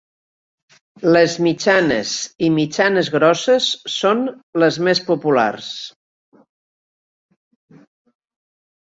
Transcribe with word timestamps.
Les 1.15 1.33
mitjanes 1.47 2.13
i 2.47 2.47
mitjanes-grosses 2.55 3.67
són 3.95 4.23
les 4.63 4.79
més 4.87 5.01
populars. 5.11 5.67